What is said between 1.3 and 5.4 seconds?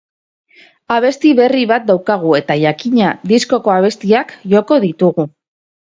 berri bat daukagu eta, jakina, diskoko abestiak joko ditugu.